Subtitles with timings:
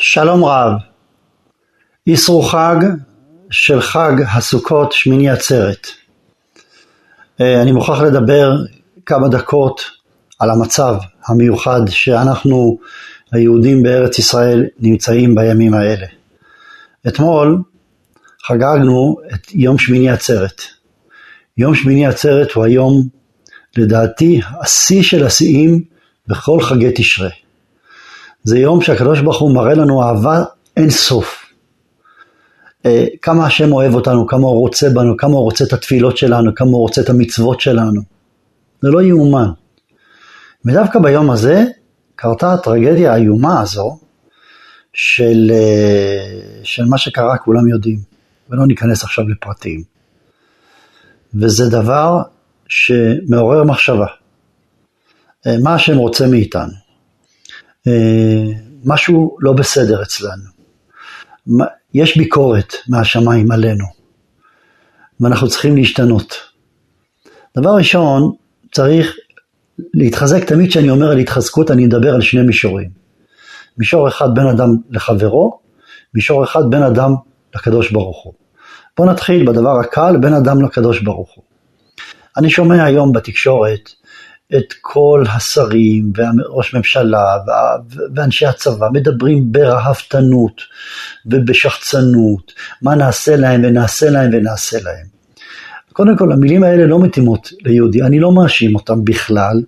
[0.00, 0.72] שלום רב,
[2.06, 2.76] איסרו חג
[3.50, 5.86] של חג הסוכות שמיני עצרת.
[7.40, 8.56] אה, אני מוכרח לדבר
[9.06, 9.80] כמה דקות
[10.38, 10.94] על המצב
[11.26, 12.78] המיוחד שאנחנו
[13.32, 16.06] היהודים בארץ ישראל נמצאים בימים האלה.
[17.08, 17.62] אתמול
[18.46, 20.62] חגגנו את יום שמיני עצרת.
[21.56, 23.08] יום שמיני עצרת הוא היום
[23.76, 25.84] לדעתי השיא של השיאים
[26.26, 27.47] בכל חגי תשרי.
[28.42, 30.44] זה יום שהקדוש ברוך הוא מראה לנו אהבה
[30.76, 31.46] אין סוף.
[32.86, 36.54] אה, כמה השם אוהב אותנו, כמה הוא רוצה בנו, כמה הוא רוצה את התפילות שלנו,
[36.54, 38.02] כמה הוא רוצה את המצוות שלנו.
[38.82, 39.50] זה לא יאומן.
[40.64, 41.64] ודווקא ביום הזה
[42.16, 43.98] קרתה הטרגדיה האיומה הזו
[44.92, 47.98] של, אה, של מה שקרה כולם יודעים,
[48.50, 49.82] ולא ניכנס עכשיו לפרטים.
[51.34, 52.22] וזה דבר
[52.68, 54.06] שמעורר מחשבה.
[55.46, 56.87] אה, מה השם רוצה מאיתנו?
[57.86, 58.52] אה,
[58.84, 60.58] משהו לא בסדר אצלנו.
[61.94, 63.84] יש ביקורת מהשמיים עלינו,
[65.20, 66.34] ואנחנו צריכים להשתנות.
[67.56, 68.32] דבר ראשון,
[68.72, 69.16] צריך
[69.94, 72.90] להתחזק, תמיד כשאני אומר על התחזקות אני מדבר על שני מישורים.
[73.78, 75.58] מישור אחד בין אדם לחברו,
[76.14, 77.14] מישור אחד בין אדם
[77.54, 78.32] לקדוש ברוך הוא.
[78.96, 81.44] בואו נתחיל בדבר הקל, בין אדם לקדוש ברוך הוא.
[82.36, 83.90] אני שומע היום בתקשורת
[84.56, 87.36] את כל השרים וראש ממשלה
[88.14, 90.62] ואנשי הצבא מדברים ברהבתנות
[91.26, 95.06] ובשחצנות, מה נעשה להם ונעשה להם ונעשה להם.
[95.92, 99.62] קודם כל המילים האלה לא מתאימות ליהודי, אני לא מאשים אותם בכלל,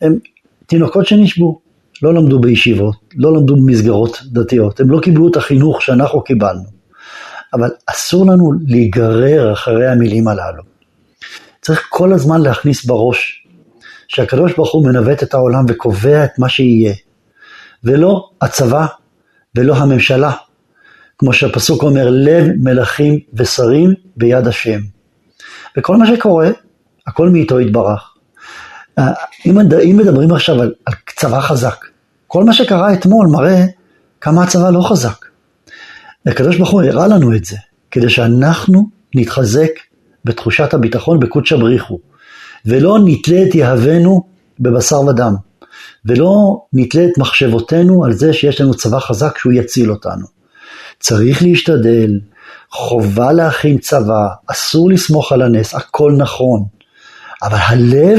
[0.00, 0.18] הם
[0.66, 1.60] תינוקות שנשבו,
[2.02, 6.64] לא למדו בישיבות, לא למדו במסגרות דתיות, הם לא קיבלו את החינוך שאנחנו קיבלנו,
[7.54, 10.62] אבל אסור לנו להיגרר אחרי המילים הללו.
[11.60, 13.41] צריך כל הזמן להכניס בראש
[14.14, 16.94] שהקדוש ברוך הוא מנווט את העולם וקובע את מה שיהיה,
[17.84, 18.86] ולא הצבא
[19.56, 20.32] ולא הממשלה,
[21.18, 24.80] כמו שהפסוק אומר, לב מלכים ושרים ביד השם.
[25.76, 26.50] וכל מה שקורה,
[27.06, 28.14] הכל מאיתו יתברך.
[28.98, 29.12] אה,
[29.46, 31.84] אם, מדברים עכשיו על, על צבא חזק,
[32.26, 33.64] כל מה שקרה אתמול מראה
[34.20, 35.26] כמה הצבא לא חזק.
[36.26, 37.56] הקדוש ברוך הוא הראה לנו את זה,
[37.90, 39.70] כדי שאנחנו נתחזק
[40.24, 42.11] בתחושת הביטחון בקודשא בריחו.
[42.66, 44.24] ולא נתלה את יהבנו
[44.60, 45.34] בבשר ודם,
[46.04, 50.26] ולא נתלה את מחשבותינו על זה שיש לנו צבא חזק שהוא יציל אותנו.
[51.00, 52.20] צריך להשתדל,
[52.70, 56.64] חובה להכין צבא, אסור לסמוך על הנס, הכל נכון,
[57.42, 58.18] אבל הלב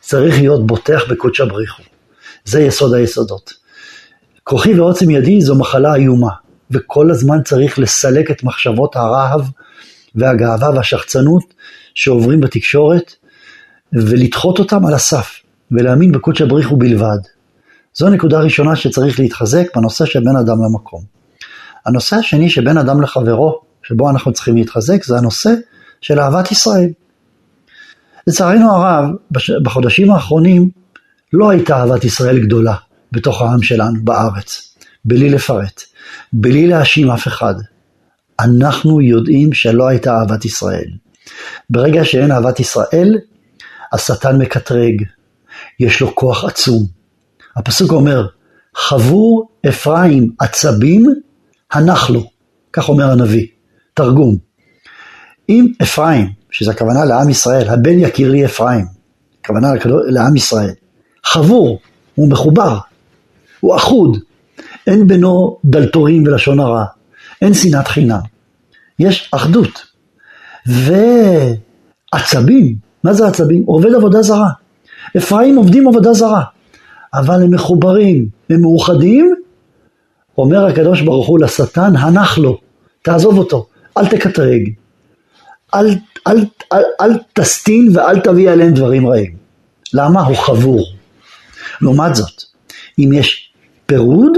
[0.00, 1.82] צריך להיות בוטח בקודשא בריחו.
[2.44, 3.52] זה יסוד היסודות.
[4.44, 6.30] כוחי ועוצם ידי זו מחלה איומה,
[6.70, 9.40] וכל הזמן צריך לסלק את מחשבות הרהב
[10.14, 11.54] והגאווה והשחצנות
[11.94, 13.14] שעוברים בתקשורת,
[13.92, 17.18] ולדחות אותם על הסף, ולהאמין בקודש הבריחו בלבד.
[17.94, 21.02] זו נקודה ראשונה שצריך להתחזק בנושא של בין אדם למקום.
[21.86, 25.50] הנושא השני שבין אדם לחברו, שבו אנחנו צריכים להתחזק, זה הנושא
[26.00, 26.88] של אהבת ישראל.
[28.26, 29.10] לצערנו הרב,
[29.62, 30.70] בחודשים האחרונים
[31.32, 32.74] לא הייתה אהבת ישראל גדולה
[33.12, 35.82] בתוך העם שלנו בארץ, בלי לפרט,
[36.32, 37.54] בלי להאשים אף אחד.
[38.40, 40.88] אנחנו יודעים שלא הייתה אהבת ישראל.
[41.70, 43.18] ברגע שאין אהבת ישראל,
[43.92, 45.02] השטן מקטרג,
[45.80, 46.86] יש לו כוח עצום.
[47.56, 48.26] הפסוק אומר,
[48.76, 51.14] חבור אפרים עצבים,
[51.72, 52.30] הנח לו,
[52.72, 53.46] כך אומר הנביא,
[53.94, 54.36] תרגום.
[55.48, 58.86] אם אפרים, שזה הכוונה לעם ישראל, הבן יכיר לי אפרים,
[59.40, 59.68] הכוונה
[60.06, 60.72] לעם ישראל,
[61.24, 61.80] חבור,
[62.14, 62.78] הוא מחובר,
[63.60, 64.18] הוא אחוד,
[64.86, 66.84] אין בינו דלתורים ולשון הרע,
[67.42, 68.20] אין שנאת חינם,
[68.98, 69.86] יש אחדות.
[72.12, 73.62] ועצבים, מה זה עצבים?
[73.66, 74.50] עובד עבודה זרה.
[75.16, 76.42] אפרים עובדים עבודה זרה,
[77.14, 79.34] אבל הם מחוברים, הם מאוחדים,
[80.38, 82.60] אומר הקדוש ברוך הוא לשטן, הנח לו,
[83.02, 84.70] תעזוב אותו, אל תקטרג,
[85.74, 85.86] אל,
[86.26, 89.36] אל, אל, אל, תסטין ואל תביא עליהם דברים רעים.
[89.94, 90.26] למה?
[90.26, 90.84] הוא חבור.
[91.80, 92.42] לעומת זאת,
[92.98, 93.52] אם יש
[93.86, 94.32] פירוד,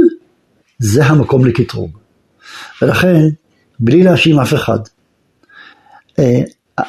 [0.79, 1.99] זה המקום לקטרוג.
[2.83, 3.21] ולכן,
[3.79, 4.79] בלי להאשים אף אחד,
[6.19, 6.41] אה,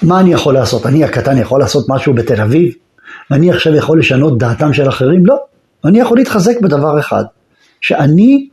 [0.02, 0.86] מה אני יכול לעשות?
[0.86, 2.74] אני הקטן יכול לעשות משהו בתל אביב?
[3.32, 5.26] אני עכשיו יכול לשנות דעתם של אחרים?
[5.26, 5.38] לא.
[5.86, 7.24] אני יכול להתחזק בדבר אחד,
[7.82, 8.48] שאני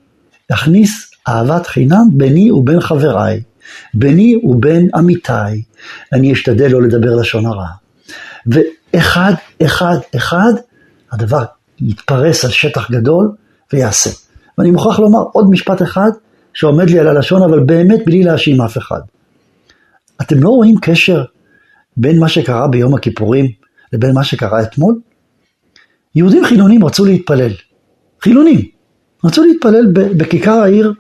[0.53, 3.43] אכניס אהבת חינם ביני ובין חבריי,
[3.95, 5.63] ביני ובין עמיתיי.
[6.13, 7.67] אני אשתדל לא לדבר לשון הרע.
[8.47, 9.33] ואחד,
[9.63, 10.53] אחד, אחד,
[11.13, 11.45] הדבר
[11.81, 13.33] יתפרס על שטח גדול
[13.73, 14.11] ויעשה.
[14.59, 16.11] ואני מוכרח לומר עוד משפט אחד
[16.55, 19.01] שעומד לי על הלשון, אבל באמת בלי להאשים אף אחד.
[20.21, 21.25] אתם לא רואים קשר
[21.97, 23.51] בין מה שקרה ביום הכיפורים
[23.93, 25.01] לבין מה שקרה אתמול?
[26.15, 27.53] יהודים חילונים רצו להתפלל.
[28.23, 28.61] חילונים.
[29.25, 30.93] רצו להתפלל בכיכר העיר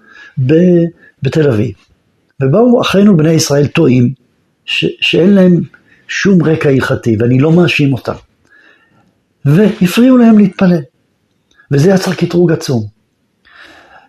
[1.22, 1.74] בתל אביב.
[2.42, 4.12] ובאו אחינו בני ישראל טועים,
[4.64, 5.60] שאין להם
[6.08, 8.14] שום רקע הלכתי, ואני לא מאשים אותם.
[9.44, 10.80] והפריעו להם להתפלל.
[11.70, 12.86] וזה יצר קטרוג עצום.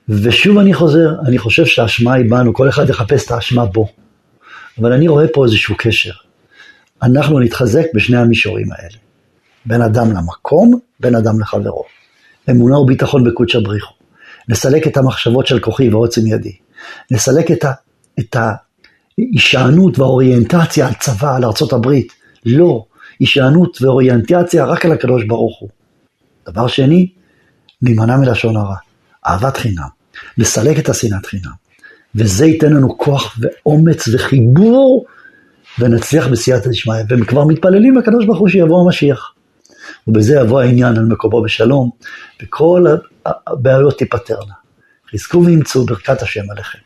[0.09, 3.88] ושוב אני חוזר, אני חושב שהאשמה היא בנו, כל אחד יחפש את האשמה בו.
[4.80, 6.12] אבל אני רואה פה איזשהו קשר.
[7.04, 8.98] אנחנו נתחזק בשני המישורים האלה.
[9.66, 11.84] בין אדם למקום, בין אדם לחברו.
[12.50, 13.94] אמונה וביטחון בקודש הבריחו.
[14.50, 16.56] נסלק את המחשבות של כוחי ועוצם ידי.
[17.12, 17.72] נסלק את, ה,
[18.20, 22.14] את ההישענות והאוריינטציה על צבא, על ארצות הברית.
[22.46, 22.86] לא,
[23.20, 25.70] הישענות ואוריינטציה רק על הקדוש ברוך הוא.
[26.50, 27.10] דבר שני,
[27.81, 28.75] להימנע מלשון הרע.
[29.28, 29.88] אהבת חינם.
[30.38, 31.62] לסלק את השנאת חינם.
[32.15, 35.06] וזה ייתן לנו כוח ואומץ וחיבור,
[35.80, 36.95] ונצליח בסייעתא דשמיא.
[37.10, 39.33] והם כבר מתפללים לקדוש ברוך הוא שיבוא המשיח.
[40.07, 41.89] ובזה יבוא העניין על מקומו בשלום,
[42.44, 42.86] וכל
[43.25, 44.54] הבעיות תיפתרנה.
[45.12, 46.80] חזקו ואמצו ברכת השם עליכם.